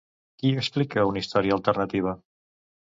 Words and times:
Qui 0.39 0.53
explica 0.61 1.05
una 1.11 1.23
història 1.25 1.57
alternativa? 1.61 2.19